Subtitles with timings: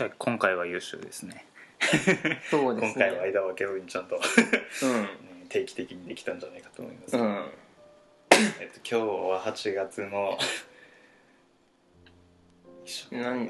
[0.00, 1.44] 私は今回は優秀ですね。
[2.50, 2.92] そうですね。
[2.94, 5.08] 今回は間を空けずにちゃんと、うね
[5.50, 7.44] 定期的にできたんじゃないかと思います、んうん。
[8.60, 8.94] えっと、今日
[9.28, 10.38] は8月の
[12.86, 13.46] 一緒なん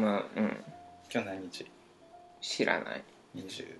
[0.00, 0.64] まあうん。
[1.12, 1.70] 今日何日？
[2.40, 3.04] 知らない。
[3.36, 3.78] 20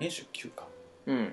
[0.00, 0.66] 29か。
[1.06, 1.32] うん。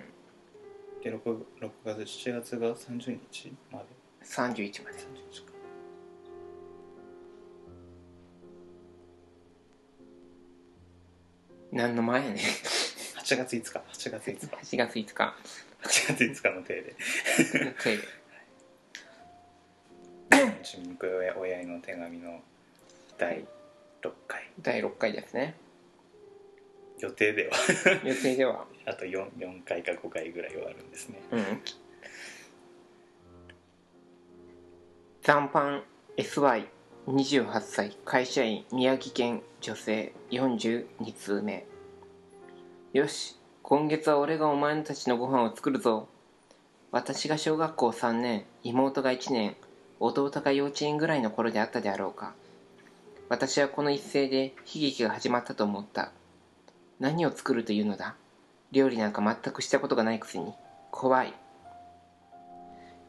[1.03, 3.85] で 6, 6月7月が30日まで。
[4.25, 4.97] 31まで。
[4.99, 5.50] 30日か
[11.71, 12.37] 何の前やねん。
[12.37, 13.69] 8月5日。
[13.71, 14.47] 8月5日。
[14.47, 15.13] 8月5日。
[15.13, 15.33] 8
[15.83, 16.95] 月5日の手で。
[17.81, 17.99] トイレ
[20.63, 22.41] ちみく親親への手紙の
[23.17, 23.45] 第
[24.01, 24.51] 6回。
[24.61, 25.55] 第6回ですね。
[26.99, 27.55] 予定では。
[28.03, 28.65] 予定では。
[28.85, 31.21] あと 4, 4回か5回ぐらいはあるんですね。
[31.31, 31.61] うん。
[35.23, 35.83] 残飯
[36.17, 41.67] SY28 歳会社員宮城県女性42通目。
[42.93, 46.07] よし今月は俺がお前たちのご飯を作るぞ。
[46.91, 49.55] 私が小学校3年妹が1年
[49.99, 52.33] 弟が幼稚園ぐらいの頃であったであろうか。
[53.29, 56.11] 私はこの一斉で悲劇が始まったと思った。
[56.99, 58.15] 何を作るというのだ？
[58.71, 60.53] 料理なんか全くしたことがないくせに。
[60.89, 61.35] 怖い。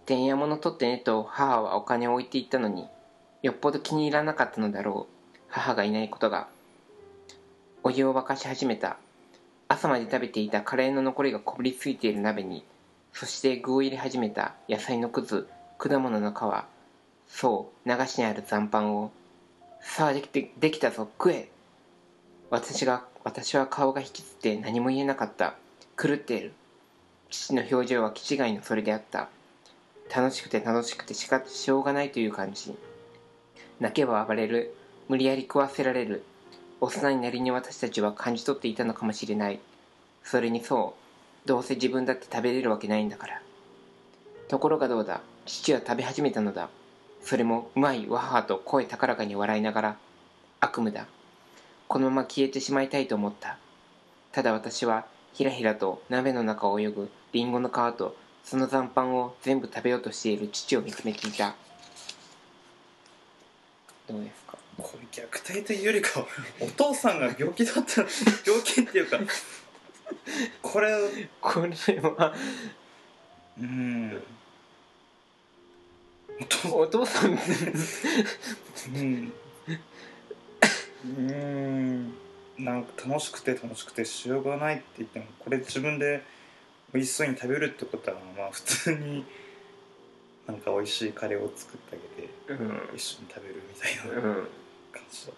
[0.05, 2.89] てんやもの取ってねと母はお金を置いていったのに
[3.41, 5.22] よっぽど気に入らなかったのだろう。
[5.55, 6.49] 母がいないことが
[7.83, 8.97] お湯を沸かし始めた。
[9.69, 12.65] 朝まで食べていたカレーの残りがこびりついている鍋に
[13.13, 16.35] そして具を入れ始めた野菜のくず果物の皮
[17.29, 19.11] そう流しにある残飯を
[19.81, 21.51] さあできてできたぞ食え。
[22.49, 25.55] 私が私は顔が引きつって何も言えなかった。
[26.03, 26.55] 狂っている。
[27.31, 29.29] 父の表情は気違いのそれであった。
[30.15, 32.75] 楽しくて楽しくてしかしょうがないという感じ。
[33.81, 34.75] 泣けば暴れる。
[35.09, 36.23] 無理やり食わせられる。
[36.81, 39.61] 幼いなりに私たちは感じ取っていたのかもしれない。
[40.25, 40.95] それにそ
[41.45, 43.43] うどうせ自分だって食べれるわけないんだから。
[44.49, 46.69] ところがどうだ父は食べ始めたのだ。
[47.23, 49.97] それもうまいわはと声高らかに笑いながら
[50.61, 51.07] 悪夢だ。
[51.89, 53.59] このまま消えてしまいたいと思った。
[54.33, 61.55] ただ私はひらひらと鍋の中を泳ぐリンゴの皮とその残飯を全部食べようとしている父を見つめていた。
[64.09, 64.59] どうですか？
[64.79, 66.27] これ虐待というよりかは
[66.61, 68.03] お父さんが病気だった
[68.47, 69.19] 病気っていうか
[70.63, 70.89] これ
[71.41, 72.35] これは
[73.61, 74.23] うん。
[76.73, 77.39] お父さん。
[78.95, 79.33] うん。
[81.05, 82.15] うん。
[82.59, 86.23] なんか楽しくて楽しくてしょうがないって言ってもこれ自分で
[86.95, 89.25] 美味しそうに食べるってことはまあ普通に
[90.47, 92.97] なんか美味しいカレーを作ってあげてうん。
[92.97, 94.29] 一緒に食べるみたいな。
[94.29, 94.49] うん
[94.93, 95.35] 感じだっ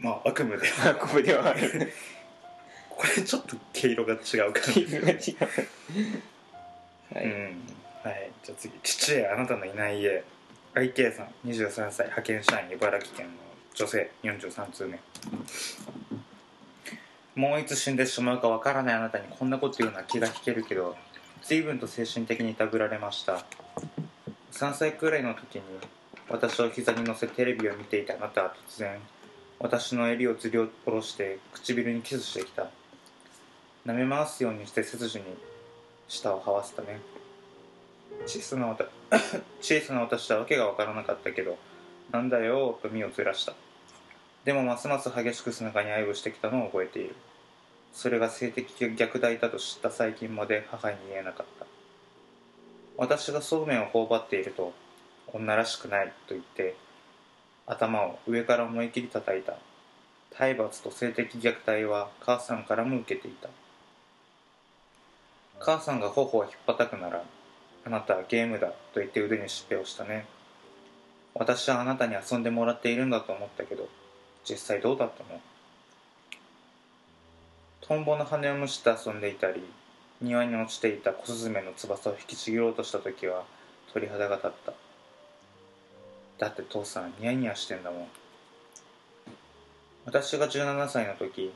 [0.00, 0.04] た。
[0.04, 1.92] まあ悪夢ではここではある。
[2.90, 4.16] これちょっと毛色が違
[4.48, 5.14] う感じ気が違う。
[7.14, 7.62] はい、うん。
[8.02, 8.30] はい。
[8.42, 8.72] じゃあ次。
[8.82, 10.24] 父へあなたのいない家。
[10.74, 12.06] IK さん23歳。
[12.06, 13.32] 派遣社員茨城県の
[13.74, 14.10] 女性。
[14.22, 15.00] 43通目。
[17.34, 18.94] もういつ死んでしまうかわからない。
[18.94, 20.96] あなたにこんなこと言うのは気が引けるけど。
[21.42, 23.44] 随分と精神的にいたぶられました。
[24.52, 25.62] 3歳くらいの時に
[26.28, 28.98] 私を膝に乗せテレビを見ていたあなたは突然
[29.58, 32.68] 私の襟をずり下ろして唇にキスしてきた。
[33.86, 35.24] 舐め回すようにして背筋に
[36.08, 37.00] 舌を這わせたね。
[38.26, 38.86] 小さな私
[39.60, 41.56] 小さな私はわけが分からなかったけど
[42.10, 43.54] なんだよと身をずらした。
[44.44, 47.14] でもますます激しく背中に愛をしてきたのを覚えている。
[47.92, 51.66] それが性的虐待だと知った最近まで母に言えなかった。
[52.98, 54.74] 私がそうめんを頬張っていると
[55.32, 56.76] 女らしくないと言って
[57.66, 59.54] 頭を上から思い切り叩いた。
[60.30, 63.48] 体罰と性的虐待は母さんからも受けていた。
[65.58, 67.22] 母さんが頬を引っ叩くなら
[67.84, 70.26] あなたはゲームだと言って腕にしっぺをしたね。
[71.34, 73.88] 私はあなたに遊んでもらっているんだと思ったけど
[74.48, 75.40] 実際どうだったの？
[77.80, 79.62] トンボの羽を蒸して遊んでいたり
[80.20, 83.44] 庭に落ちていた小スズメの翼を引きちぎろうとした時は
[83.92, 84.72] 鳥肌が立った
[86.38, 88.08] だって父さんニヤニヤしてんだもん。
[90.04, 91.52] 私が17歳の時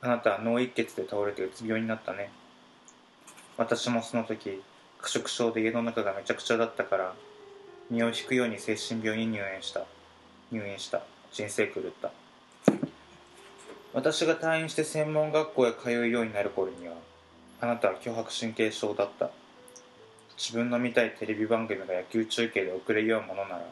[0.00, 2.30] あなたは脳一血で倒れてうつ病になったね。
[3.56, 4.62] 私もその時
[5.00, 7.14] 過食症で家の中がめちゃくちゃだったから
[7.90, 9.84] 身を引くように精神病に入院した。
[10.50, 11.02] 入院した。
[11.32, 12.10] 人生狂った。
[13.92, 16.94] 私が退院して専門学校へ通うようになる頃には
[17.60, 19.30] あなたは強迫神経症だった。
[20.38, 23.64] 自分の見たいテレビ番組が野球中継で遅れようものなら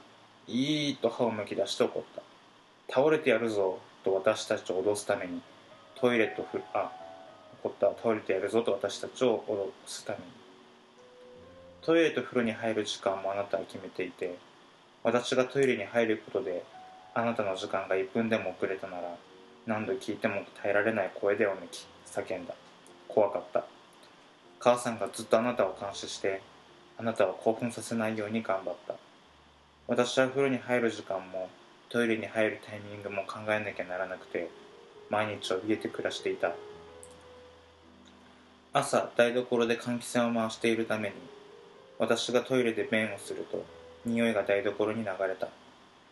[0.46, 2.22] いいと歯をむき出して怒った。
[2.92, 5.40] 倒れてやるぞと私たちを脅すために。
[5.94, 6.90] トイレとふあ
[7.62, 7.88] 怒った。
[8.02, 10.40] 倒れてやるぞと私たちを脅すために。
[11.82, 14.36] トイレと風呂に入る時間もあなたは決めていて
[15.02, 16.62] 私がトイレに入ることで
[17.14, 19.16] あなたの時間が1分でも遅れたなら
[19.66, 22.54] 何度聞いても耐えられない声でおめき叫んだ。
[23.08, 23.64] 怖かった。
[24.58, 26.42] 母さんがずっとあなたを監視して
[26.98, 28.94] あなたを興奮させないように頑張った。
[29.90, 31.50] 私は風呂に入る時間も
[31.88, 34.48] トイレに入るタイミングも考えなきゃならなくて
[35.10, 36.52] 毎日怯えて暮らしていた。
[38.72, 41.16] 朝台所で換気扇を回しているために
[41.98, 43.64] 私がトイレで便をすると
[44.06, 45.48] 匂いが台所に流れた。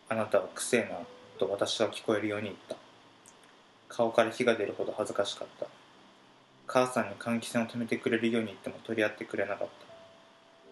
[0.08, 0.98] あなたはくせえな
[1.38, 2.74] と私は聞こえるように言った。
[3.88, 5.66] 顔から火が出るほど恥ずかしかった。
[6.66, 9.72] 母さんに換気扇を止めてくれるように言っても取り合ってくれなかった。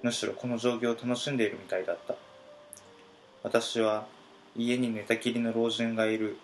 [0.03, 2.17] むしろこの状況を楽しんでいるみたいだった。
[3.47, 4.09] 私は
[4.57, 6.37] 家に寝たきりの老人がいる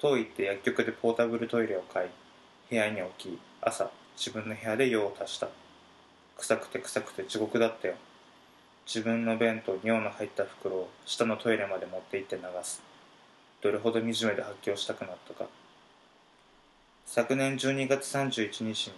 [0.00, 2.08] と言って薬局でポータブルトイレを買い
[2.68, 5.46] 部屋に置き朝自分の部屋で用を足した。
[6.36, 7.94] 臭くて臭くて地獄だったよ。
[8.84, 12.82] 自分の便と尿の入った袋を下のトイレまで持って行って流す。
[13.62, 15.46] どれほど惨めで発狂したくなったか。
[17.06, 18.94] 昨年12月31日に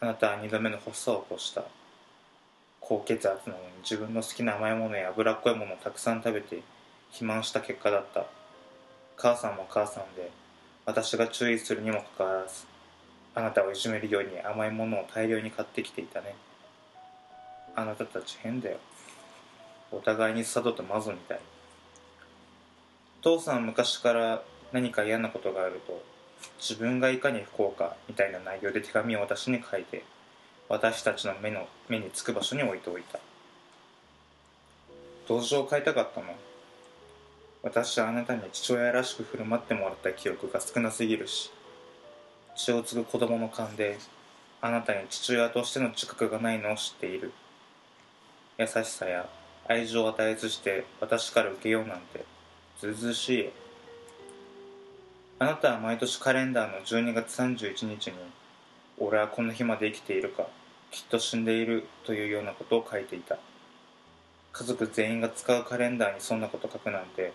[0.00, 1.62] あなたは2度目の発作を起こした。
[2.82, 6.62] 高血圧なのに自分の好きな甘いものや脂っこいものをたくさん食べて
[7.08, 8.26] 肥満した結果だった。
[9.16, 10.30] 母さんも母さんで
[10.84, 12.66] 私が注意するにもかかわらず
[13.34, 16.34] あなたをいじめるように甘いものを大量に買ってきていたね。
[17.74, 18.78] あなたたち変だよ。
[19.90, 21.40] お互いに佐渡とマゾみたい。
[23.22, 24.42] 父さん昔から
[24.72, 26.02] 何か嫌なことがあると
[26.58, 30.02] 自分がいかに不幸かみたいな内容で手紙を私に書いて
[30.68, 33.18] 私たちの目の目につく場所に置いておいた。
[35.28, 36.26] 同情を変えたかったの。
[37.62, 41.52] 私はあなたに父親らしく振る舞ってもらった記憶が少なすぎるし
[42.56, 43.98] 血を継ぐ子供の勘で
[44.60, 47.32] あなたに父親としての自覚がないのを知っている。
[48.58, 49.28] 優しさや
[49.68, 52.24] 愛情を与えずして私から受けようなんて
[52.80, 53.50] ずうずうしいよ。
[55.38, 58.14] あなたは毎年カレンダーの12月31日に
[58.98, 60.46] 「俺はこの日まで生きているか
[60.90, 63.38] きっと死んでいる」というようなことを書いていた。
[64.52, 67.32] 家族全員が使うカレンダーにそんなこと書くなんて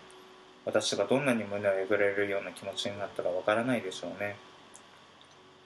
[0.66, 4.38] 私がどんなに胸をえぐれるような気持ちになったかわからないでしょうね。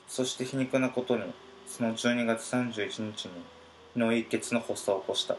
[0.08, 1.24] そして皮肉なことに
[1.68, 3.32] その12月31日に
[3.98, 5.36] 脳一血の発作を起こした。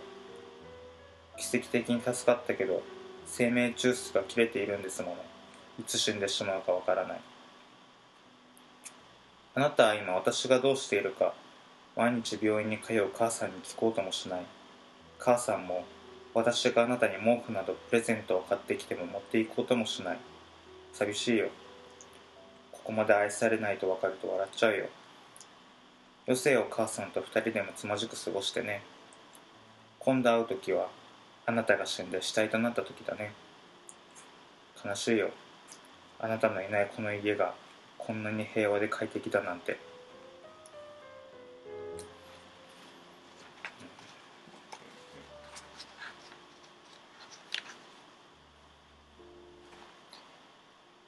[1.39, 2.83] 奇跡的に助かったけど
[3.27, 5.17] 生命中枢が切れているんですもの。
[5.81, 7.21] いつ死んでしまうかわからない。
[9.55, 11.35] あなたは今私がどうしているか
[11.95, 14.47] 毎日病院に通う母さんに聞こうともしない。
[15.19, 15.85] 母さんも
[16.33, 20.19] 私があなたに毛布などプレゼントを買ってきても持っていこうともしない。
[20.95, 21.49] 寂しいよ。
[22.73, 24.87] ここまで愛されないと分かると笑っちゃうよ。
[26.27, 28.83] 余生を母さんと二人でもつまじく過ごしてね。
[29.99, 30.89] 今度会う時は
[31.45, 33.35] あなたが死んで死体となった時だね。
[34.83, 35.29] 悲しいよ。
[36.19, 37.53] あなたのいないこの家が
[38.07, 39.79] こんなに平和で快適だなんて。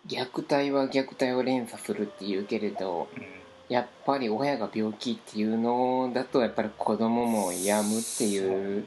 [0.07, 3.25] 虐待は虐待を連鎖するっていうけれどうん。
[3.69, 8.87] やっぱり親が病気っていうのだとやっぱり子供も病むっていう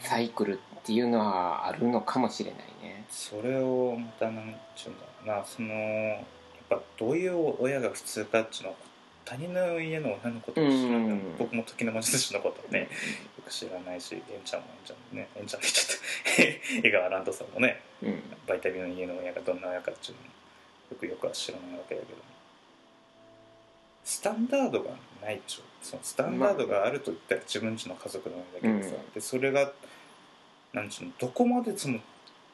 [0.00, 3.04] サイクルっていうのはあるのかもしれないね。
[3.10, 6.24] それをまたなんちゅうんだろうなその
[6.68, 8.74] ぱどういう親が普通かっていうのは
[9.24, 12.86] 他人の家の親のことを知らない、うん僕も時の魔術師のことはねよ
[13.44, 15.68] く知らないしエンちゃんもエンちゃんもねエンちゃんって
[16.38, 18.22] 言っちゃった江川乱斗さんもねうん。
[18.46, 20.28] バイタビの家の親がどんな親かっていうのも
[20.92, 22.18] よくよくは知らないわけだけど
[24.04, 24.90] スタンダードが
[25.22, 29.12] ないでしょそのスタンダードがあると言ったら自分ちの家族なんだけどさ、うん。
[29.12, 29.72] でそれが
[30.72, 31.98] なんちゅうのどこまでその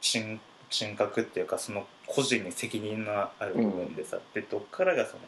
[0.00, 0.40] 人
[0.78, 5.20] 人格っていうかその個人に責任のある部分でさ、でどっからがその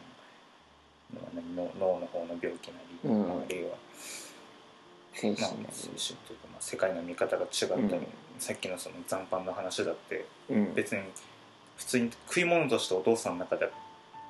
[1.33, 2.73] 何脳脳の方の病気な
[3.03, 3.27] り、うん。
[3.27, 3.69] まああるいは、
[5.13, 5.41] 精神。
[5.41, 8.07] まあ、な精神というか、まあ、世界の見方が違ったり、うん。
[8.39, 10.73] さっきのその残飯の話だってりうん。
[10.73, 11.01] 別に
[11.77, 13.71] 普通に食い物としてお父さんの中では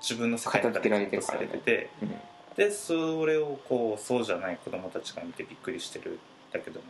[0.01, 2.13] 自分の世界の中でカウントされててうん
[2.57, 6.19] でそれをこうそうじゃない子供たちが見てびっくりしてる
[6.51, 6.87] だけども、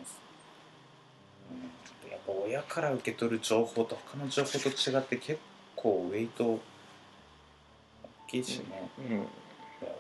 [2.28, 5.40] 親から受け取る情報と他の情報と違って結
[5.76, 6.60] 構ウェイト大
[8.28, 9.20] きいしね、いや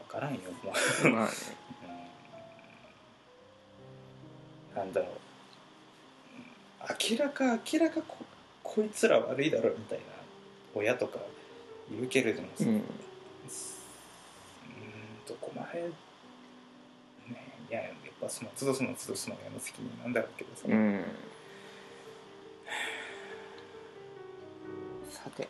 [0.09, 0.71] 分からんよも
[1.05, 1.31] う、うんまあね。
[4.73, 4.77] うん。
[4.77, 5.09] なんだろう。
[5.09, 5.17] うん
[7.11, 8.17] 明らか明らかこ
[8.63, 10.05] こいつら悪いだろみたいな
[10.73, 11.19] 親とか
[11.91, 12.69] いるけれどもさ、うん。
[12.69, 12.83] うーん
[15.27, 15.89] どこまでね
[17.69, 17.91] いややっ
[18.21, 21.03] ぱその都度その都度その親の責任なんだろうけどさ、うん
[25.09, 25.47] さて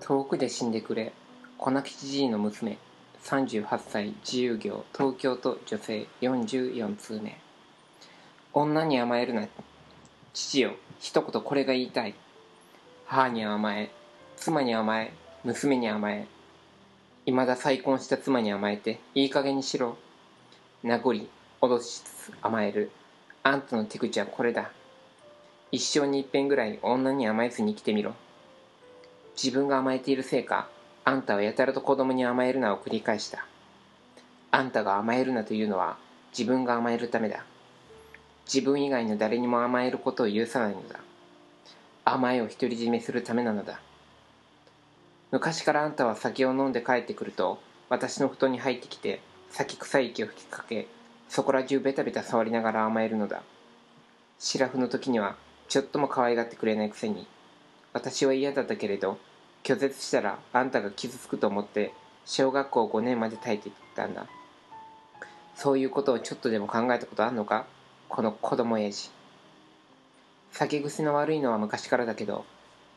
[0.00, 1.12] 遠くで死んでくれ
[1.58, 2.78] 小泣きじいの娘
[3.22, 7.38] 38歳自由業東京都女性44通目
[8.52, 9.46] 女に甘えるな
[10.32, 12.14] 父よ一言これが言いたい。
[13.06, 13.90] 母に甘え
[14.36, 15.12] 妻に甘え
[15.44, 16.26] 娘に甘え。
[17.24, 19.96] 未だ再婚した妻に甘えていい加減にしろ。
[20.82, 21.14] 名残
[21.62, 22.90] 脅しつつ甘える。
[23.42, 24.70] あんたの手口はこれだ。
[25.72, 28.14] 一生に一遍ぐらい女に甘えずに生きてみろ。
[29.40, 30.68] 自分が甘えているせいか
[31.04, 33.46] あんたはやたらと子供に甘えるなを繰り返した。
[34.50, 35.96] あんたが甘えるなというのは
[36.36, 37.44] 自分が甘えるためだ。
[38.52, 40.98] 自分以外の誰にも甘えることを許さないのだ。
[42.04, 43.80] 甘えを独り占めするためなのだ。
[45.30, 50.88] 昔からあんたは酒を飲んで帰ってくると私の布団に入ってきて酒臭い息を吹きかけ
[51.28, 53.42] そこら中ベタベタ触りながら甘えるのだ。
[54.40, 55.36] シラフの時には
[55.70, 57.28] ちょっとも可愛がってくれないくせに。
[57.92, 59.18] 私は嫌だったけれど
[59.62, 64.26] 拒絶したらあんたが傷つくと思って小学校5年まで耐えていったんだ。
[65.54, 67.66] そういうことをちょっとでも考えたことあんのか？
[68.08, 69.12] この子供親父
[70.50, 72.44] 酒癖の悪いのは昔からだけど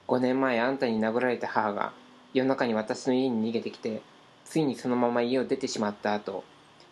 [0.08, 1.94] 5年前あんたに殴られた母が
[2.34, 4.02] 夜中に私の家に逃げてきて
[4.46, 6.44] ついにそのまま家を出てしまった後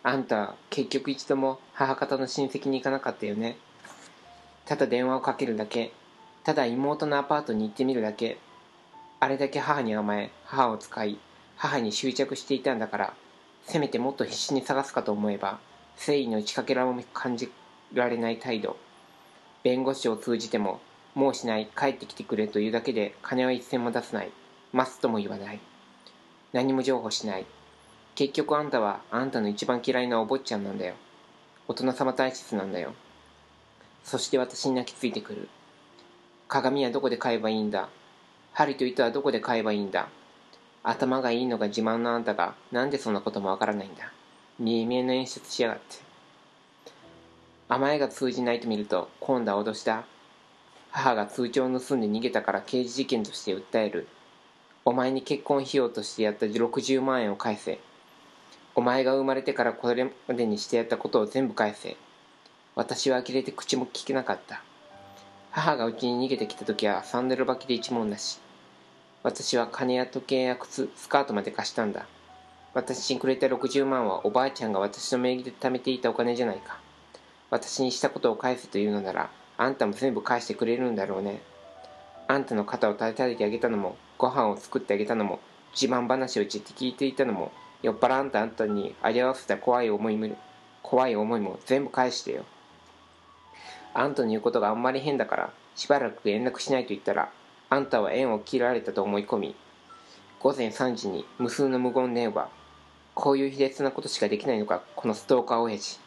[0.04, 3.56] あんた結局一度も母方の親戚に行かなかったよね。
[4.64, 5.92] ただ電話をかけるだけ。
[6.44, 8.38] ただ妹のアパートに行ってみるだけ。
[9.20, 11.18] あれだけ母に甘え母を使い
[11.56, 13.14] 母に執着していたんだから
[13.64, 15.60] せめてもっと必死に探すかと思えば
[15.94, 17.52] 誠意の打ちかけらも感じ
[17.92, 18.76] られない態度。
[19.62, 20.80] 弁護士を通じても
[21.14, 24.30] もうしない帰ってきてくれというだけで金は一銭も出さない。
[24.72, 25.60] 待つとも言わない。
[26.52, 27.46] 何も譲歩しない。
[28.14, 30.94] 結局あんたはあんたの一番嫌いなお坊ちゃんなんだよ。
[31.68, 32.92] 大人様体質なんだよ。
[34.04, 35.48] そして私に泣きついてくる。
[36.48, 37.88] 鏡はどこで買えばいいんだ？
[38.52, 40.08] 針と糸はどこで買えばいいんだ？
[40.82, 42.54] 頭がいいのが自慢のあんたが？
[42.70, 44.12] なんでそんなこともわからないんだ？
[44.58, 45.96] 見え見えの演出しやがって。
[47.68, 50.04] 甘えが通じないと見ると今度は脅しだ
[50.90, 54.08] 母が通帳を盗んで逃げたから刑事事件として訴える。
[54.84, 57.78] お前に結婚費用としてやった60万円を返せ。
[58.74, 61.96] お前が生まれてからこれまでにしてやったことを全部返せ。
[62.74, 64.62] 私は呆れて口も聞けなかった。
[65.50, 68.38] 母がうちに逃げてきた時はサンダル履きで一文なし。
[69.22, 72.06] 私は金や時計や靴スカートまで貸したんだ。
[72.72, 76.80] 私にくれた60万はおばあちゃんが私の名義で貯めていたお金じゃないか。
[77.50, 81.42] 私にしたことを返せというのならあんたも全部返してくれるんだろうね。
[82.26, 85.40] あんたの肩を叩いてあげたのもご飯を作ってあげたのも
[85.78, 87.52] 自慢話をちって聞いていたのも
[87.82, 90.34] 酔っ払あんたあんたに味わわせた怖い思いも
[90.82, 92.46] 怖い思いも全部返してよ。
[93.94, 97.30] あんたの言うことがあんまり変だからしばらく連絡しないと言ったら
[97.70, 99.54] あんたは縁を切られたと思い込み
[100.40, 102.48] 午前3時に無数の無言電話
[103.14, 106.00] こういう卑劣なことしかできないのかこのストーカー親父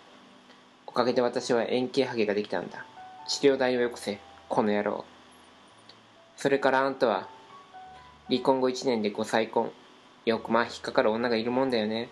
[0.88, 2.86] おかげで私は円形ハゲができたんだ。
[3.28, 5.04] 治療代をよこせこの野郎。
[6.38, 7.28] それからあんたは
[8.30, 9.72] 離婚後1年でご再婚
[10.26, 12.10] よくまあ引っかかる女がいるもんだよね。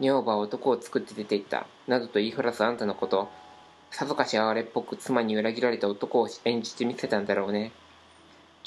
[0.00, 3.30] 女房は男を作って出て行ったなどと言いふらすあんたのこと
[3.96, 7.70] さぞかし哀れっぽく妻に裏切られた男を演じてみせたんだろうね。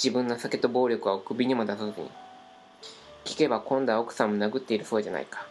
[0.01, 2.09] 自分の酒と暴力は首にも出さずに。
[3.25, 5.45] 聞けば今度は奥さんも殴っているそうじゃないか。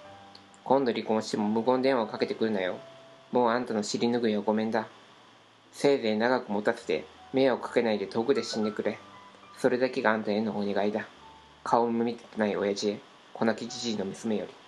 [0.64, 2.78] 今度離婚しても無言電話をかけてくるなよ。
[3.32, 4.88] もうあんたの尻拭いはごめんだ。
[5.72, 7.04] せいぜい長く持たせて
[7.34, 8.98] 迷惑かけないで遠くで死んでくれ。
[9.58, 11.06] それだけがあんたへのお願いだ。
[11.64, 13.00] 顔も見てない親父へ。
[13.34, 14.65] 小泣きじじいの娘より。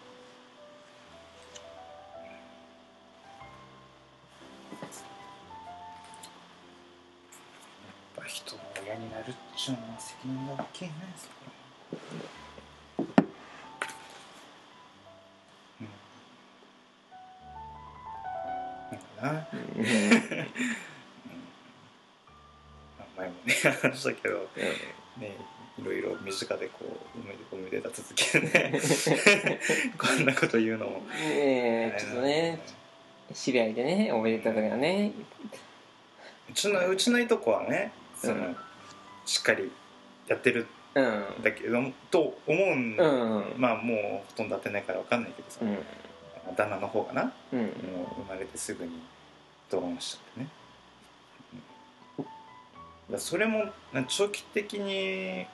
[10.35, 11.35] のは責任が大きいねそこ
[15.80, 15.88] うん。
[19.25, 19.47] なん、
[23.16, 24.49] 前もね話したけど
[25.18, 25.37] ね
[25.78, 28.80] いろいろ身近でこうおめでおめでた続きでね
[29.97, 30.25] こん。
[30.25, 32.61] なこと言うのもねえちょっとね
[33.35, 35.12] 知り合いでねおめでた時はね
[36.50, 38.56] うちのうちのいとこはねその、うん。
[39.25, 39.70] しっかり
[40.28, 41.04] やってるうん。
[41.40, 43.54] んだけどと思うん、うん。
[43.56, 43.97] まあもう
[44.28, 46.56] ほとんど会ってないから分かんないけどさ、うん。
[46.56, 47.61] 旦那の方がなもうん。
[47.61, 47.73] う
[48.26, 48.92] 生まれてすぐに
[49.70, 50.49] ドローンしちゃってね、
[53.11, 55.47] だそれもな長期的に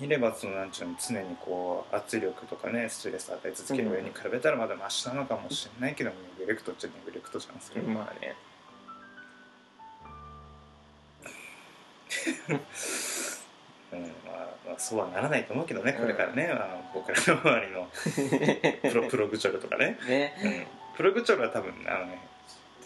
[0.00, 7.82] 見ればそのなんちゅうの常にこう圧力とかねストレス与え続ける上に比べたらまだマシなのかもしれないけど、ネグレクトっちゃネグレクトじゃんそれ。
[7.82, 8.34] はまあね
[12.48, 17.88] うんまあ、まあそうはならないと思うけどねこれからね、あの僕らの周りの
[18.90, 20.34] プロプログチョルとかね、ね。
[20.42, 22.18] うん、プログチョルは多分あのね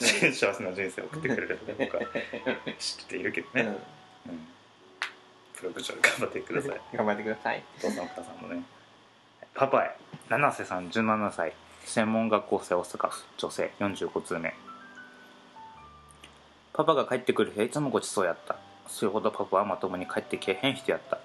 [0.01, 2.03] 幸せな人生を送ってくれると僕は
[2.79, 3.69] 知っているけどね、うん。
[3.69, 3.77] うん。
[5.55, 6.81] プログチョル頑張ってください。
[6.97, 7.63] 頑張ってください。
[7.79, 8.63] お父さんお母さんもね。
[9.55, 9.97] パパへ。
[10.31, 11.53] 七瀬さん17歳。
[11.85, 13.25] 専門学校生大阪府。
[13.37, 14.55] 女性45通目
[16.73, 18.57] パパが帰ってくる日はいつもごちそうやった
[18.91, 21.19] それほどパパはまともに帰ってけえへん人やった。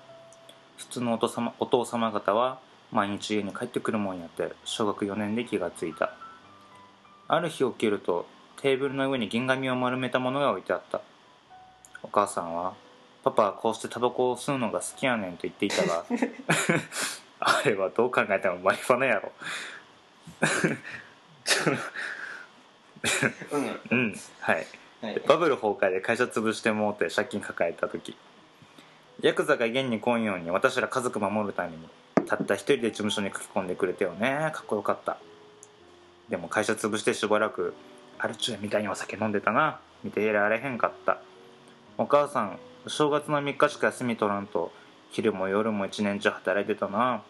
[0.77, 2.59] 普通のお父様お父様方は
[2.91, 6.13] 毎日家に帰ってくるもんやって小学4年で気がついた。
[7.27, 8.27] ある日起きると
[8.61, 11.01] テーブルの上に銀紙を丸めたものが置いてあった。
[12.03, 12.75] お母さんは
[13.23, 16.05] パパはこうしてタバコを吸うのが好きやねんと言っていたが
[17.39, 19.31] あれはどう考えてもマリファナやろ。
[23.51, 23.69] うん。
[23.91, 24.67] うんはい
[25.05, 25.21] はい。
[25.27, 28.15] バブル崩壊で会社潰してもうて借金抱えた時。
[29.21, 31.77] ヤクザが現に来んように私ら家族守るために
[32.25, 34.51] たった一人で事務所に書き込んでくれたよね。
[34.53, 35.17] かっこよかった。
[36.29, 37.75] でも会社潰してしばらく
[38.17, 39.79] アルチューみたいにお酒飲んでたな。
[40.03, 41.19] 見ていられへんかった。
[41.99, 42.57] お母さん
[42.87, 44.71] 正月の3日しか休み取らんと
[45.11, 47.21] 昼も夜も一年中働いてたな。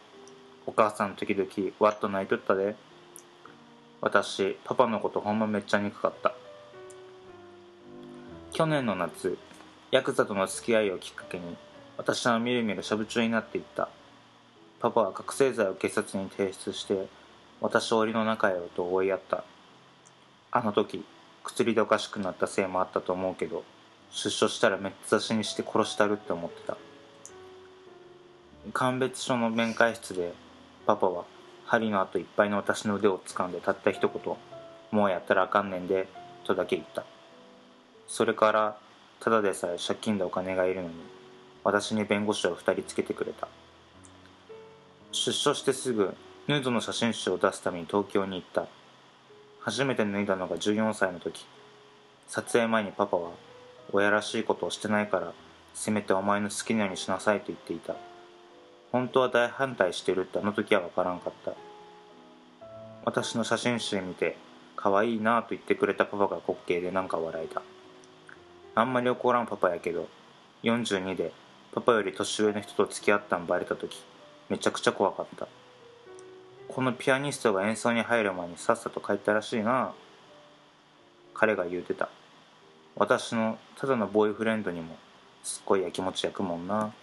[0.65, 2.75] お母さん時々わっと泣いとったで。
[3.99, 6.33] 私パパのことほんまめっちゃ憎かった。
[8.55, 9.37] 去年の夏
[9.91, 11.57] ヤクザとの付き合いをきっかけに
[11.97, 13.89] 私はみるみるしゃぶ中になっていった。
[14.79, 17.09] パパは覚醒剤を警察に提出して
[17.59, 19.43] 私を檻の中へと追いやった。
[20.51, 21.03] あの時
[21.43, 23.65] 薬でおかしくなったせいもあったと思うけど
[24.09, 26.77] 出所したらめっ刺しにして殺したるって思ってた。
[28.71, 30.31] 鑑別所の面会室で
[30.85, 31.25] パパは
[31.65, 34.37] 針の跡いっぱいの私の腕を掴んでたった一言
[34.97, 36.07] 「もうやったらあかんねんで」
[36.47, 37.03] とだけ言った。
[38.07, 38.77] それから
[39.19, 40.95] ただでさえ借金でお金がいるのに
[41.63, 43.47] 私に弁護士を2人つけてくれた。
[45.11, 46.13] 出所してすぐ
[46.47, 48.67] ヌードの写真集を出すために東京に行った。
[49.61, 51.45] 初めて脱いだのが14歳の時。
[52.27, 53.31] 撮影前にパパは
[53.91, 55.33] 親らしいことをしてないから
[55.73, 57.95] せめてお前の好きなようにしなさいと言っていた。
[58.91, 61.53] 本当は大反対してるってあの時は分からんかった。
[63.05, 64.37] 私の写真集見て
[64.75, 67.61] 可愛いなと言ってくれたパパが滑稽でなんか笑えた。
[68.75, 70.07] あんまり怒らんパパやけど
[70.63, 71.31] 42で
[71.73, 74.03] パパより年上の人と付き合ったんバレた時
[74.49, 75.47] めちゃくちゃ怖かった。
[76.67, 79.93] このピアニストが演奏に入る前にさっさと帰ったらしいな
[81.33, 82.09] 彼が言うてた。
[82.95, 84.97] 私のただのボーイフレンドにも
[85.43, 86.93] すっごいやきもち焼くもんな。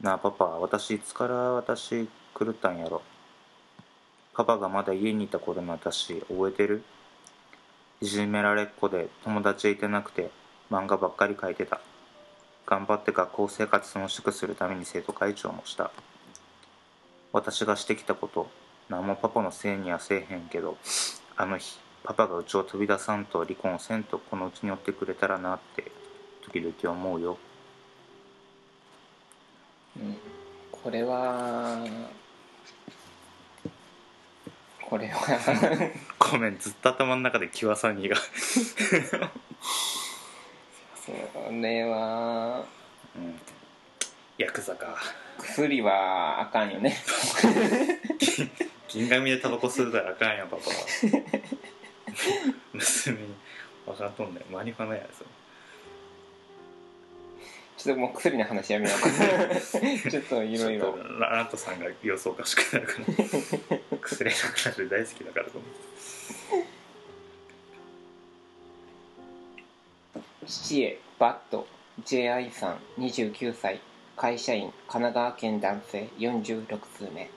[0.00, 3.02] なあパパ私いつから私狂ったんやろ。
[4.34, 6.82] パパがまだ家にいた頃の私覚えてる？
[8.00, 10.30] いじめられっ子で友達いてなくて
[10.70, 11.80] 漫画ばっかり描いてた。
[12.66, 15.90] 頑張って学校生活楽しくするために生徒会長もした。
[17.32, 18.48] 私がしてきたこと
[18.88, 20.76] 何もパパのせいにはせえへんけど
[21.36, 25.90] あの日パパがうちを飛び出さんと離婚せんとこのうちにおってくれたらなって
[26.42, 27.38] 時々思うよ。
[29.98, 30.16] うん。
[30.70, 31.84] これは
[34.88, 35.90] これは。
[36.18, 38.16] ごめんずっと頭の中でキワサニーが
[41.08, 42.66] それは
[43.16, 43.40] うん。
[44.36, 44.98] ヤクザか。
[45.38, 46.96] 薬はあかんよね。
[48.88, 50.76] 銀紙でタバコ吸うたらあかんやんパパは。
[52.74, 53.34] 娘に
[53.86, 54.64] 分かっとんねや
[57.76, 59.08] ちょっともう薬の話やめようか
[60.10, 60.98] ちょっといろいろ。
[61.18, 63.78] ララントさんが様子おかしくなるから。
[64.00, 65.66] 薬なくなる大好きだからと思
[70.50, 71.66] 七重バット
[72.06, 73.82] JI さん29歳
[74.16, 77.28] 会社員神奈川県男性46通目。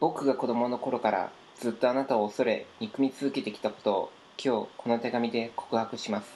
[0.00, 6.32] 僕が子供の頃からずっとあなたを恐れ憎み続けてきたことを今日この手紙で告白します。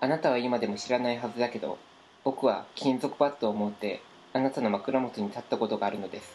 [0.00, 1.76] あなたは今でも知らないはずだけど
[2.24, 4.00] 僕は金属バットを持って
[4.32, 6.34] あなたの枕元に立ったことがあるのです。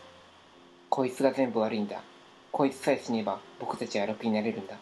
[0.90, 2.04] こいつが全部悪いんだ。
[2.52, 4.78] こいつさえ死ねば僕たちは楽になれるんだ。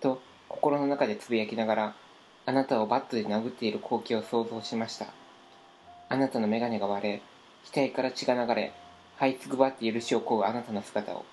[0.00, 1.94] と心の中でつぶやきながら
[2.46, 5.06] あなたをバットで殴っている光景を想像しました。
[6.08, 7.22] あなたの眼鏡が割れ、
[7.72, 8.72] 額から血が流れ、
[9.18, 11.24] 這いつくばって許しを請うあなたの姿を。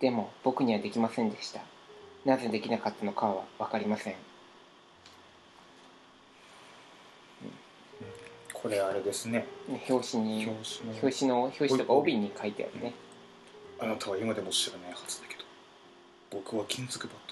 [0.00, 1.60] でも僕にはできませんでした。
[2.24, 4.14] なぜできなかったのかは分かりません。
[8.52, 9.46] これあれですね。
[9.88, 12.94] 表紙に、表紙の、表紙の表紙とか帯に書いてあるね。
[13.78, 15.44] あなたは今でも知らないはずだけど、
[16.30, 17.29] 僕は金属バット。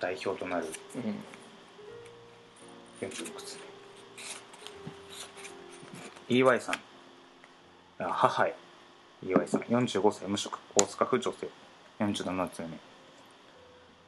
[0.00, 1.24] 代表となるうん。
[3.08, 3.58] 46つ
[6.28, 6.74] EY さん。
[7.98, 8.54] あ母へ。
[9.24, 9.60] EY さん。
[9.62, 10.58] 45歳無職。
[10.74, 11.48] 大阪府女性。
[12.00, 12.68] 47つ目。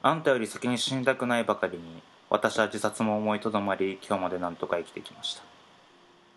[0.03, 5.43] あんたより先に死にたくないばかりに私は自殺も思いとどまり今日までなんとか生きてきました。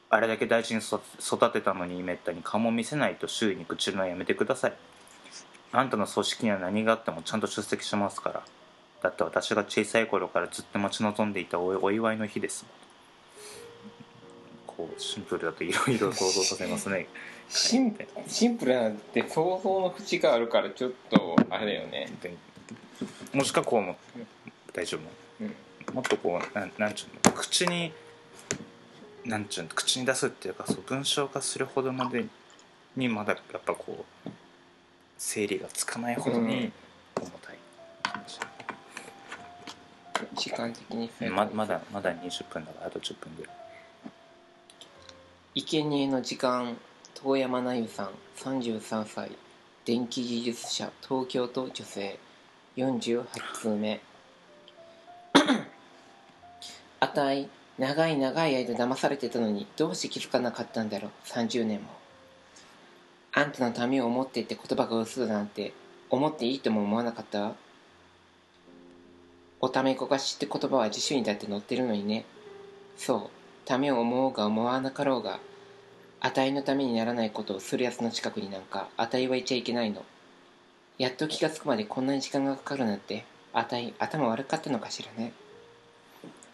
[0.09, 4.73] あれだけ大事に育育てたのにめったに顔も見せないと周囲に愚痴るのはやめてください。
[5.73, 8.43] あんたの葬式には何があってもちゃんと出席しますから
[9.01, 12.65] だって私が小さい頃からずっと待ち望んでいたおお祝いの日です
[14.67, 17.07] こうシンプルだといろいろ想像させますね。
[17.49, 22.09] シンシンプルなんて想像の縁があるからちょっとあれだよね。
[22.21, 22.33] で
[23.33, 23.97] もしかこうも
[24.71, 24.97] 大丈
[25.39, 25.43] 夫？
[25.43, 25.55] うん。
[25.93, 27.33] もっとこうなんなんちゅうの？
[27.33, 27.91] 口に
[29.25, 29.69] なんちゅうの？
[29.75, 32.23] 口に出すっていうかそう文章化するほどまで
[32.95, 34.29] にまだやっぱこう
[35.17, 36.71] 整理がつかないほどに重た
[40.35, 43.55] 時間的にままだまだ20分だからあと10分ぐらい。
[45.55, 46.77] 生贄の時間
[47.15, 49.31] 遠山奈由さん33歳
[49.83, 52.19] 電気技術者東京都女性
[52.77, 53.99] 48通目。
[56.99, 61.89] あたい長い長い間騙されてたのにどうして気づかなかったんだろう30年も。
[63.33, 65.73] あんたのためを思ってって言葉が嘘だなんて
[66.09, 67.53] 思っていいとも思わなかった？
[69.63, 72.25] おためこがしって言葉は辞書にだって載ってるのにね。
[72.97, 73.29] そう。
[73.63, 75.39] ためを思おうが思わなかろうが
[76.19, 80.03] あたいのためにならないことをするやつの近くになんかあたいはいちゃいけないの。
[80.97, 85.31] やっと気がつくまでこんなに時間がかかるなんてあたい頭悪かったのかしらね。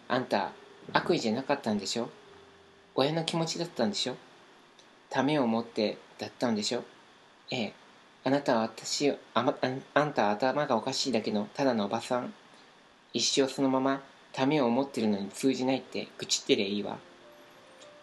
[0.06, 0.52] あんた
[0.92, 2.10] 悪意じゃなかったんでしょ？
[2.94, 4.16] 親の気持ちだったんでしょ？
[5.08, 6.84] ためを思ってだったんでしょ？
[7.50, 7.72] ええ。
[8.24, 12.34] あなたは私あ,、ま、ああんたは頭がおかしいだけのただのおばさん。
[13.12, 16.98] 一生そのままためを思ってるのに通じないって愚痴ってりゃいいわ。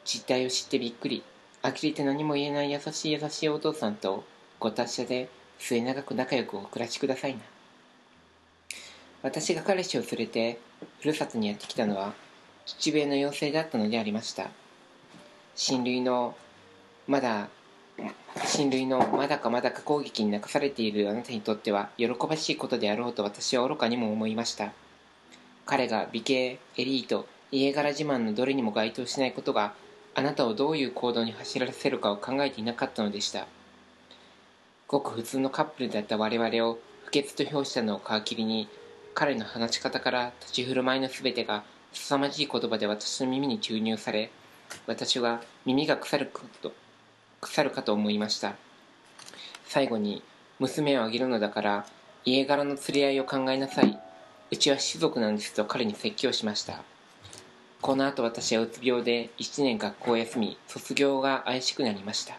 [0.03, 1.23] 実態を知ってびっくり。
[1.63, 4.23] 呆れて何も言えない優しい優しいお父さんと
[4.59, 7.39] ご達者で末永く仲良くお暮らしくださいな。
[9.23, 10.59] 私が彼氏を連れて
[10.99, 12.13] ふるさとにやってきたのは
[12.65, 14.49] 父上の要請だったのでありました。
[15.55, 16.35] 親類の
[17.07, 17.49] まだ
[18.45, 24.71] 親類のまだかまだか攻撃に泣かされているあなたにとっては喜ばしいことであろうと私は愚かにも思いました。
[25.65, 29.73] 彼が美形エリート家柄自慢のどれにも該当しないことが
[30.13, 33.47] あなたをどういう行動に走らせるかを考えていなかったのでした。
[34.87, 38.67] ごく普通のカップルだった我々を不潔と評したのを皮切りに
[39.15, 44.29] 彼の話し方から立ち振る舞いの全てが凄まじい言葉で私の耳に注入され
[44.85, 46.73] 私は耳が腐ること
[47.41, 48.55] 腐るかと思いました。
[49.65, 50.21] 最後に
[50.59, 51.85] 娘をあげるのだから
[52.23, 53.99] 家柄の釣り合いを考えなさい。
[54.51, 56.83] うちは士族なんですと彼に説教しました。
[57.81, 62.37] この後私はうつ病で1年学校を休み卒業が怪しくなりました。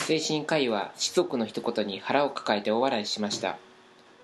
[0.00, 3.56] 精神科医は士族の一言に腹を抱えて大笑いしました。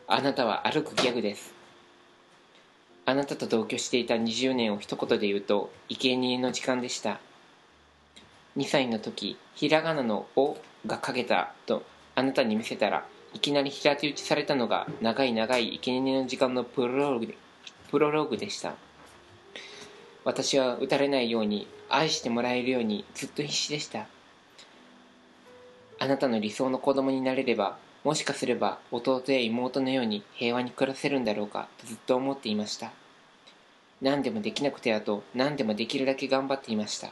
[0.06, 1.54] あなたは歩くギャグです。
[3.06, 7.20] あなたと同居していた20年を一言で言うと生贄の時間でした。
[8.58, 17.36] 2歳の時ひらがなの「お」が書けたとあなたに見せたらいきなり平手打ちされたのが長い長い生贄の時間のプロローグで
[17.90, 18.76] プロローグでした。
[20.24, 24.06] 私は打たれないように愛してもらえるようにずっと必死でした。
[25.98, 32.90] あなたの理想の子供になれればもしかすれば弟や妹のように平和に暮らせるんだろうかとずっと思っていました。
[34.00, 37.10] 何でもできなくてあと何でもできるだけ頑張っていました。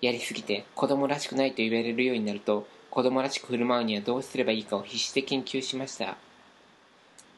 [0.00, 6.18] やりすぎて子供らしくないと言われるようになると子供らしく振る舞うにはどうすればいいかを必死で研究しました。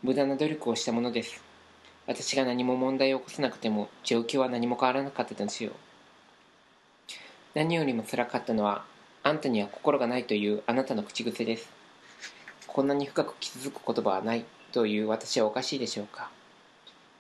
[0.03, 1.40] 無駄な努力をしたものです。
[2.09, 5.71] 私が何も問題を起こさなくても状況は何も変わらなかったんですよ。
[7.55, 8.85] 何よりも辛かったのは
[9.23, 11.71] あんたには心がないというあなたの口癖です。
[12.67, 16.31] こんなに深く傷つく言葉はないという私はおかしいでしょうか。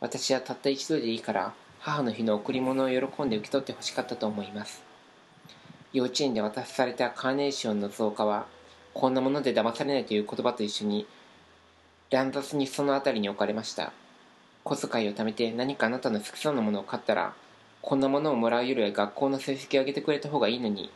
[0.00, 4.93] 私はたった一度でいいから母の日の贈り物を喜んで受け取ってほしかったと思います。
[5.94, 8.46] 幼稚園で渡されたカーネーションの増加は
[8.94, 11.06] こんなもので騙されないという言葉と一緒に
[12.10, 13.92] 乱雑にその辺りに置かれました。
[14.64, 17.32] 小遣いを貯めて何かあなたの好きそうなものを買ったら
[17.80, 20.90] こんなものをもらうよりは学校の成績を上げてくれた方がいいのに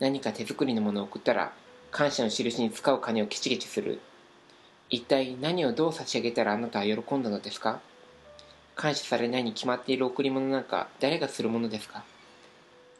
[0.00, 1.52] 何か手作りのものを送ったら
[1.92, 4.00] 感謝の印に使う金をケチケチする。
[4.90, 7.78] 一体何をどう差し上げたらあなたは喜んだのですか？
[8.74, 12.02] 感謝されないに決まっている贈り物なんか誰がするものですか？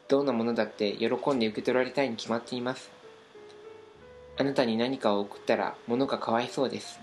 [0.08, 2.90] どんなものだって喜んで受け取られたいに決まっています。
[4.38, 6.98] あなたに何かを送ったら物がかわいそうです。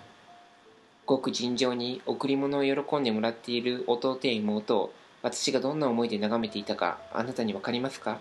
[1.05, 4.91] ごく尋常に贈り物を喜んでもらっている弟や妹を
[5.21, 8.19] 私がどんな思いで眺めていたかあなたに分かりますか？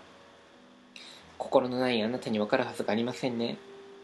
[1.39, 3.57] 心のないあなたに分かるはずがありませんね。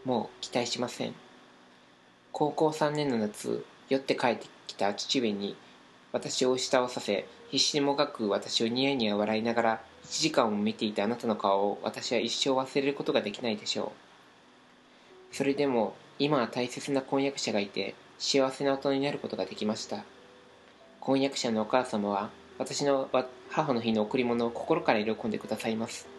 [0.03, 1.13] もう期待しません。
[2.31, 5.55] 高校3年の夏酔って帰ってきた父上に
[6.11, 13.93] 私を押し倒させ必死にもがく私をニヤニヤ笑いながら1時間も見ていたあなたの顔を私は一生忘れることができないでしょ
[15.31, 15.35] う。
[15.35, 20.03] それでも今は大切な婚約者がいて幸せな大人になることができました。
[20.99, 23.09] 婚約者のお母様は私の
[23.49, 26.09] 母の日の贈り物を心から喜んでくださいます。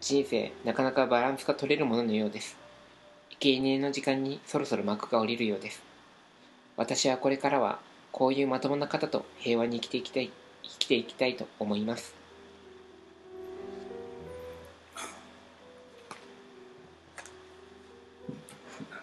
[0.00, 2.56] 人生なかなかバランスが取れるもののようです。
[3.38, 5.80] 生贄の時間にそろそろ幕が下りるようです。
[6.76, 7.78] 私はこれからは
[8.10, 10.32] こういうまともな方と平和に生きていきたい
[10.64, 12.21] 生きていきたいと思います。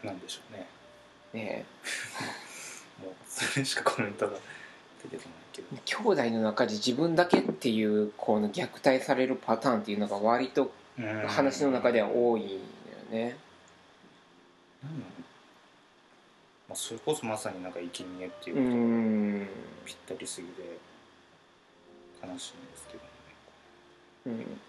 [0.04, 0.68] なんでしょうね。
[1.34, 1.66] ね
[3.02, 4.38] もうそれしかコメントが
[5.04, 5.68] 出てこないけど。
[5.76, 12.48] え兄弟の中で自分だけっていうこの虐待されるパターンっていうのが割とうん話の中では多いん。
[13.12, 13.38] だよね
[16.70, 20.78] まあ、それこそまさになんか生贄っていううことぴったりすぎで
[22.22, 23.10] 悲しいんですけどね。
[24.28, 24.62] うん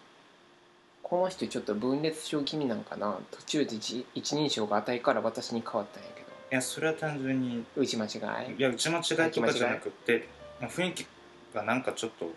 [1.10, 3.18] この人ちょっと分裂症気味なんかな？
[3.32, 6.28] 途中でじ一人称が値から私に変わったんやけど。
[6.52, 8.08] いやそれは単純に打ち間違
[8.48, 8.54] い？
[8.56, 10.28] いや打ち間違いとかじゃなくて
[10.60, 11.04] まあ雰囲気
[11.52, 12.30] がなんかちょっと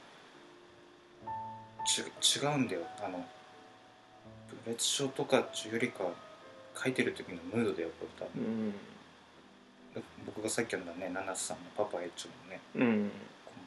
[1.85, 2.81] ち違うんだよ。
[2.99, 3.23] あの
[4.65, 6.05] 分裂症とかっていうよりか
[6.75, 8.43] 書いてる時のムードだよこれ多分。
[8.43, 8.73] うん。
[10.25, 13.11] 僕がさっき読んだね七瀬さんの「パパエッチ」のねうん。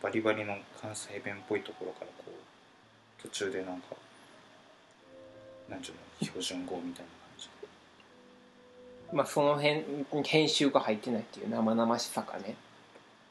[0.02, 3.94] バリバリの関西弁っぽいところからこう途中でなんか
[5.68, 7.48] なんちゅうの標準語みたいな感じ。
[9.12, 9.84] まあその辺
[10.24, 12.54] 編集が入ってないっていう生々しさかね。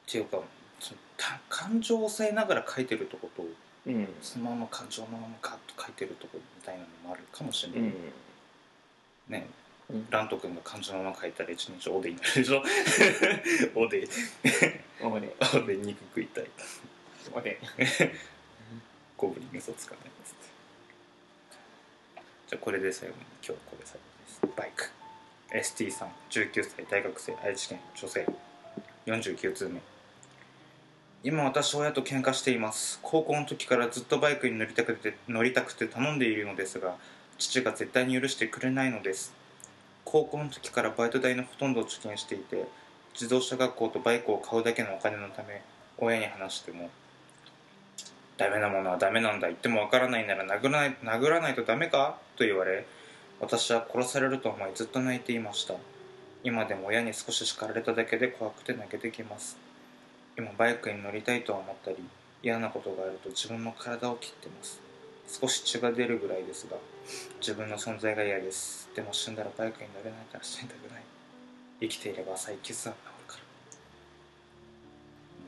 [0.08, 0.40] っていうか
[0.80, 3.44] そのた感情を抑えながら書いてるとこと？
[3.88, 4.08] うん。
[4.22, 7.94] そのまま感情のままガッと書いてるとこみたいなのもあるかもしれない、うん。
[9.30, 9.48] ね。
[9.90, 10.08] うん。
[10.10, 12.64] ラント君が感情のまま書いたら一日おでになるでしょ？
[13.76, 14.08] おで。
[15.02, 16.46] 俺おで 肉食いたい。
[17.34, 17.60] 俺
[19.18, 20.45] ゴブリン嘘つかないっつって
[22.48, 24.58] じゃこれで最後に今日これ最後です。
[24.58, 24.92] バイク。
[25.52, 28.28] ST さん19歳大学生愛知県女性。
[29.08, 29.82] 49通目。
[31.24, 33.00] 今私親と喧嘩しています。
[33.02, 36.96] 高校の時からずっとバイクに乗りたくて乗りたくて頼んでいるのですが
[37.40, 39.34] 父が絶対に許してくれないのです。
[40.04, 42.66] 高校の時からバイト代のほとんどを貯金していて
[43.14, 45.64] 自動車学校とバイクを買うだけのお金のため
[45.98, 46.92] 親に話しても
[48.38, 52.18] ダメなものはダメなんだ言ってもわからないなら殴らない殴らないとダメか？
[52.36, 52.86] と言われ
[53.40, 55.76] 私は殺されると思いずっと泣いていました。
[56.44, 59.58] 今でも親に少し叱られただけで怖くて泣けてきます。
[60.38, 61.98] 今バイクに乗りたいと思ったり
[62.44, 64.82] 嫌なことがあると自分の体を切ってます。
[65.28, 66.78] 少し血が出るぐらいですが
[67.40, 68.90] 自分の存在が嫌です。
[68.96, 71.04] でも死んだらバイクに乗れないから死にたくない。
[71.80, 73.15] 生きていれば浅い傷は治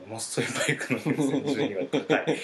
[0.08, 2.38] ものすごいバイクの優先順位が高い。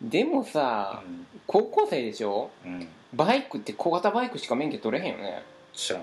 [0.00, 1.02] でもさ
[1.46, 2.50] 高校生でしょ？
[2.64, 5.42] うん、うん、バイクって小型バイクしか免許取れへんよね。
[5.72, 6.02] 知らん。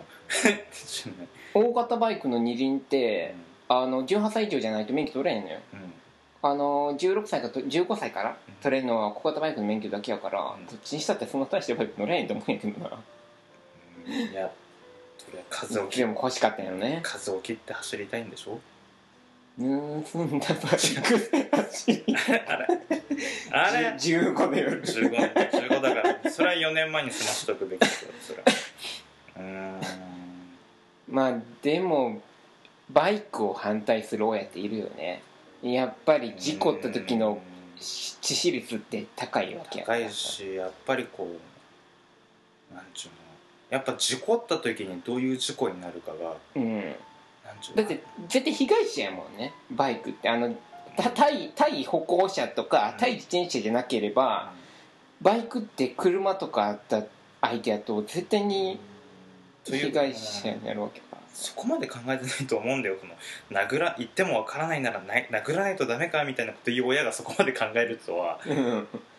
[0.73, 3.36] 知らない大型バイクの二輪って
[3.69, 5.60] あの18歳以上じゃないと免許取れへんのよ。
[5.73, 5.93] うん。
[6.41, 8.54] あの16歳かと15歳からうん。
[8.62, 10.65] 取れるのは小型バイクの免許だけやから、うん。
[10.65, 12.97] どっちにしたってそんな大してバイク乗れへんと思うんやけどな。
[14.06, 14.12] うん。
[14.12, 14.51] いや
[15.17, 16.99] それは風を切でも欲しかったんよね。
[17.04, 18.60] 風を切って走りたいんでしょ？
[23.52, 23.96] あれあれ。
[23.98, 26.32] 15で夜15年15だから。
[26.32, 27.80] それは4年前に済ましとくべき。
[27.80, 28.44] だよそれは
[29.38, 29.82] うーん
[31.08, 32.22] まあでも
[32.89, 35.22] バイクを反対する親っているよね。
[35.62, 37.39] やっぱり事故った時の
[37.80, 41.39] し致死率って高いわけや高いしやっぱりこ
[42.72, 43.18] うなんちゅうの。
[43.70, 46.96] やっぱ事故った時にどういう事故になるかがうん
[47.56, 49.54] なんちゅうのだって絶対被害者やもんね。
[49.72, 50.30] バイクって。
[50.30, 50.56] あの
[50.98, 54.54] た対対歩行者とか対自転車じゃなければ
[55.22, 57.04] バイクって車とかあった
[57.41, 58.80] 相手やと絶対に
[59.65, 62.96] 被害者になるわけかそこまで考えてないと思うんだよ。
[63.02, 63.13] その
[63.62, 68.39] 殴ら言ってもわからないならない殴らないとダメかみたいなこと言う親がそこまで考えるとは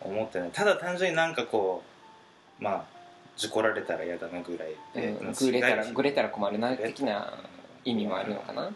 [0.01, 0.49] 思ってない。
[0.51, 1.83] ただ単純になんかこ
[2.59, 2.85] うまあ
[3.35, 5.31] 事故られたら嫌だなぐらいで、うん。
[5.31, 7.37] ぐれたらぐれたら困るな的な
[7.89, 8.71] 意味もあるのかな？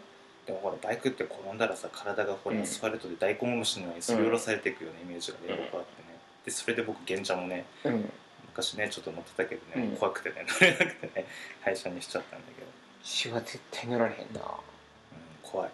[0.46, 2.62] でもほらバイクって転んだらさ体がこれうん。
[2.62, 6.18] アスファルトで大根おろしのようにすり下ろされていくようなイメージがね、僕はあってね。
[6.44, 8.10] でそれで僕原茶もねうん。
[8.46, 9.96] 昔ねちょっと乗ってたけどね、うん。
[9.96, 11.26] 怖くてね乗れなくてね
[11.60, 12.66] 廃車にしちゃったんだけど、
[13.02, 14.40] シは絶対乗られへんな。
[14.40, 14.46] うん、
[15.42, 15.70] 怖い。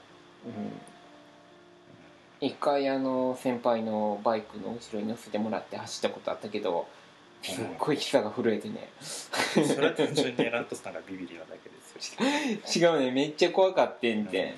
[0.46, 2.46] うん。
[2.46, 6.86] 一回あの先輩のバイクの後ろに乗せてもらって走ったことあったけど
[7.42, 8.88] すっごい膝が震えてね。
[8.98, 12.90] それは単純にラントさんがビビりなだけですよ。
[12.92, 14.54] 違うねめっちゃ怖かってんて、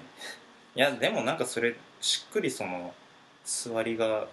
[0.74, 2.94] いやでもなんかそれしっくりその
[3.44, 4.26] 座りが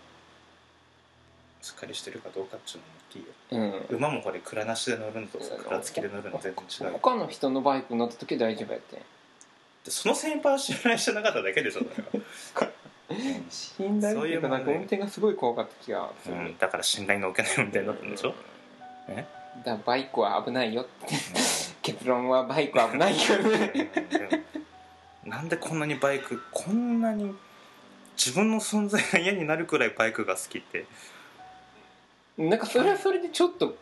[1.61, 3.83] しっかりしてるかどうかっていうのも大きいよ。
[3.89, 3.97] うん。
[3.97, 6.93] 馬もこれ蔵なしで乗るのと蔵付きで乗るの全然違う。
[6.93, 9.01] よ他の人のバイク乗った時大丈夫やって
[9.89, 11.81] その先輩は信頼してなかっただけでしょ
[13.49, 18.33] 信頼っていうかなんか運転がすごい怖かった気がする、うん、だから信頼のおけない運転だったんでしょ、
[19.07, 19.25] え？
[19.63, 21.15] だからバイクは危ないよって。
[21.81, 23.89] 結論はバイクは危ないよね。
[25.23, 27.33] なんでこんなにバイクこんなに
[28.17, 30.85] 自分の存在が嫌になるくらいバイクが好きって？
[32.37, 33.77] なんかそれはそれでちょっと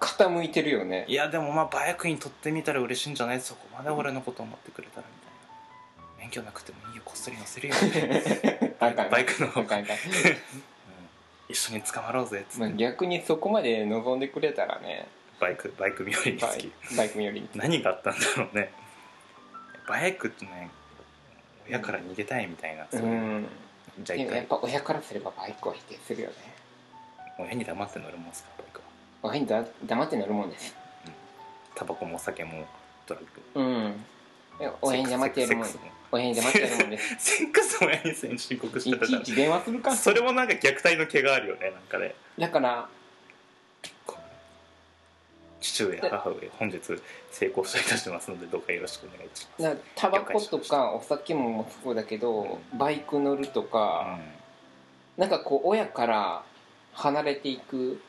[0.00, 1.04] 傾いてるよね。
[1.08, 3.40] いやでもまあバイクにとってみたら嬉しいんじゃない？
[3.40, 5.27] そこまで俺のこと思ってくれたらみたいな
[6.18, 7.02] 免許なくてもいいよ。
[7.04, 7.74] こっそり乗せるよ、
[8.80, 8.88] バ
[9.20, 9.86] イクのあかんあかんうん。
[11.48, 15.06] 一緒に捕まろうぜっつって、まあ、逆にそこまで望んでくれたらね。
[15.40, 16.72] バイクバイク冥利に好き。
[16.96, 18.72] バイクよりに何があったんだろうね。
[19.88, 20.70] バイクってね
[21.68, 23.08] 親から逃げたいみたいな、うそういう。
[23.08, 23.48] ん
[24.00, 26.34] じゃあやっぱ親からすればバイクは否定するよね。
[27.38, 28.84] 親に黙って乗るもんすかバイクは。
[29.30, 30.74] 親にだ黙って乗るもんです。
[31.74, 32.66] タバコもお酒も
[33.06, 33.60] ドラッグ。
[33.60, 34.04] うん
[34.80, 35.66] 親に黙ってやるもん。
[35.66, 37.16] セックスも親に黙ってやるもんです。
[37.18, 39.90] セックスも親に先申告してたかいちいち電話するか。
[39.90, 42.14] らそれもなんか虐待の毛があるよねなんかね。
[42.38, 42.88] だから
[45.60, 46.78] 父上母上本日
[47.30, 49.62] 成功といたしますのでどうかよろしくお願いします。
[49.62, 54.18] なタバコとかお酒もそうだけど、バイク乗るとか、
[55.16, 56.42] なんかこう親から
[56.92, 58.00] 離れていく。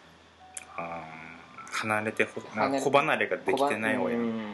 [0.77, 1.29] あー
[1.71, 4.48] 離れてほ離れ子離れができてない親、うん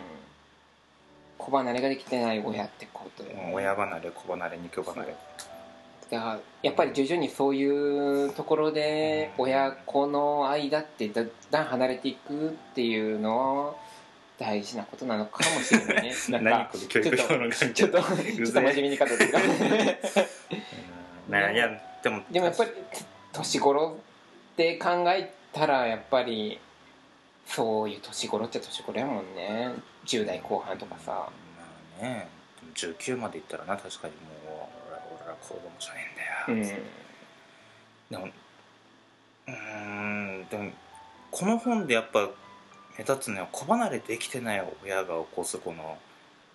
[1.46, 3.44] 子離れができてない親ってことよね。
[3.48, 5.16] うん親離れ子離れ肉離れ。
[6.10, 13.76] だからやっぱり徐々にそういうところで親子の間ってだんだん離れていくっていうのは
[14.38, 16.14] 大事なことなのかもしれないね。
[16.30, 17.18] なんかちょっと
[17.74, 19.32] ちょっと真面目に語ってる
[21.28, 21.34] うん。
[21.34, 22.72] ねいやでもでもやっぱり
[23.32, 23.98] 年頃
[24.54, 26.60] って考えたらやっぱり
[27.46, 29.74] そういう年頃って年頃やもんね。
[30.06, 31.12] 10代後半とかさ。
[31.12, 31.30] ま
[32.02, 32.28] あね。
[32.76, 36.00] でも19までいったらな確かにもう俺ら俺ら子供じゃね
[36.48, 36.76] えんだよ、
[38.12, 40.48] でもうーん。
[40.50, 40.72] でも
[41.32, 42.30] この本でやっぱ
[42.98, 45.98] 目立つのは子離れできてない親が起こすこの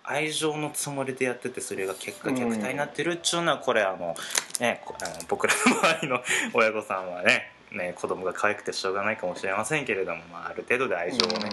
[0.03, 4.15] 愛情のつもりでやっててそれが結果虐待になってるっちゅうのはこれあの、
[4.59, 6.19] ね、こあの僕らの周りの
[6.53, 11.49] 親御さんはねね子供が可愛くてしょうがないかもしれませんけれども、まあ、ある程度で愛情をね、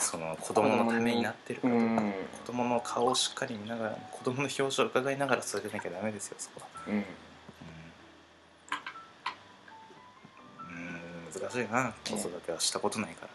[0.00, 2.12] その子供のためになってるかうどうか、ん、
[2.46, 6.66] 子供の顔をしっかり見ながら子供の表情を伺いながら育てなきゃダメですよそこは。
[6.88, 6.94] うん。
[6.94, 7.04] うん。
[11.40, 11.94] 難しいな。
[12.04, 13.26] 子育てはしたことないか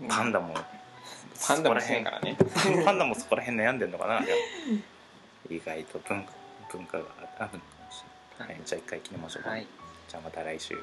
[0.00, 0.54] ら、パンダも
[1.46, 2.36] パンダもそこせんからね。
[2.84, 4.22] パンダもそこら辺悩んでんのかな
[5.50, 6.32] 意外と文化
[6.72, 7.04] 文化が
[7.38, 7.52] ある。
[7.52, 7.79] のか
[8.44, 9.66] はい、じゃあ一回切りましょうか、はい。
[10.08, 10.74] じゃあまた来週